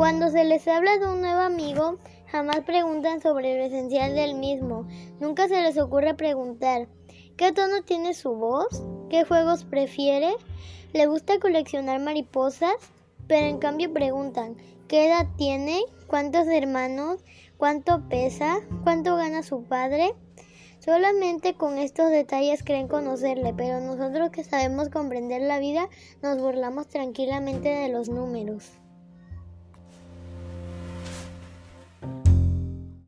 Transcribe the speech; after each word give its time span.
Cuando 0.00 0.30
se 0.30 0.44
les 0.44 0.66
habla 0.66 0.96
de 0.96 1.06
un 1.06 1.20
nuevo 1.20 1.42
amigo, 1.42 1.98
jamás 2.32 2.60
preguntan 2.60 3.20
sobre 3.20 3.58
lo 3.58 3.64
esencial 3.64 4.14
del 4.14 4.34
mismo. 4.34 4.88
Nunca 5.20 5.46
se 5.46 5.60
les 5.60 5.76
ocurre 5.76 6.14
preguntar 6.14 6.88
¿qué 7.36 7.52
tono 7.52 7.82
tiene 7.82 8.14
su 8.14 8.32
voz? 8.32 8.82
¿Qué 9.10 9.24
juegos 9.24 9.64
prefiere? 9.64 10.32
¿Le 10.94 11.04
gusta 11.04 11.38
coleccionar 11.38 12.00
mariposas? 12.00 12.72
Pero 13.28 13.46
en 13.46 13.58
cambio 13.58 13.92
preguntan 13.92 14.56
¿qué 14.88 15.06
edad 15.06 15.26
tiene? 15.36 15.82
¿Cuántos 16.06 16.46
hermanos? 16.46 17.22
¿Cuánto 17.58 18.08
pesa? 18.08 18.60
¿Cuánto 18.84 19.16
gana 19.16 19.42
su 19.42 19.64
padre? 19.64 20.14
Solamente 20.78 21.56
con 21.56 21.76
estos 21.76 22.08
detalles 22.08 22.64
creen 22.64 22.88
conocerle, 22.88 23.52
pero 23.52 23.80
nosotros 23.80 24.30
que 24.30 24.44
sabemos 24.44 24.88
comprender 24.88 25.42
la 25.42 25.58
vida 25.58 25.90
nos 26.22 26.38
burlamos 26.38 26.88
tranquilamente 26.88 27.68
de 27.68 27.90
los 27.90 28.08
números. 28.08 28.80